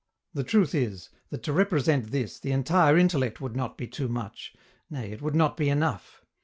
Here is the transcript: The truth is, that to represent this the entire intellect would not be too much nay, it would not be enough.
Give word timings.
The 0.33 0.43
truth 0.43 0.73
is, 0.73 1.09
that 1.29 1.43
to 1.43 1.53
represent 1.53 2.09
this 2.09 2.39
the 2.39 2.51
entire 2.51 2.97
intellect 2.97 3.39
would 3.39 3.55
not 3.55 3.77
be 3.77 3.85
too 3.85 4.07
much 4.07 4.55
nay, 4.89 5.11
it 5.11 5.21
would 5.21 5.35
not 5.35 5.55
be 5.55 5.69
enough. 5.69 6.25